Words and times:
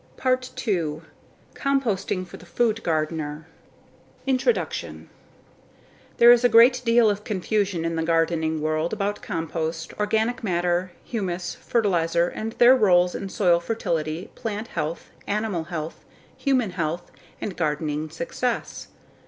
PART 0.17 0.49
TWO 0.55 1.03
Composting 1.53 2.25
For 2.25 2.37
The 2.37 2.47
Food 2.47 2.81
Gardener 2.81 3.45
Introduction 4.25 5.11
There 6.17 6.31
is 6.31 6.43
a 6.43 6.49
great 6.49 6.81
deal 6.83 7.07
of 7.07 7.23
confusion 7.23 7.85
in 7.85 7.95
the 7.95 8.01
gardening 8.01 8.61
world 8.61 8.93
about 8.93 9.21
compost, 9.21 9.93
organic 9.99 10.43
matter, 10.43 10.91
humus, 11.03 11.53
fertilizer 11.53 12.29
and 12.29 12.53
their 12.53 12.75
roles 12.75 13.13
in 13.13 13.29
soil 13.29 13.59
fertility, 13.59 14.31
plant 14.33 14.69
health, 14.69 15.11
animal 15.27 15.65
health, 15.65 16.03
human 16.35 16.71
health 16.71 17.11
and 17.39 17.55
gardening 17.55 18.09
success. 18.09 18.87